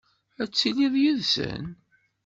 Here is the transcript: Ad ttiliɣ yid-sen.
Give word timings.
Ad 0.41 0.49
ttiliɣ 0.49 0.93
yid-sen. 1.01 1.65